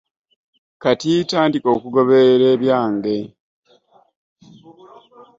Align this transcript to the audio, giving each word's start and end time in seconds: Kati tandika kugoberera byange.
Kati 0.81 1.11
tandika 1.29 1.69
kugoberera 1.81 2.49
byange. 2.61 3.15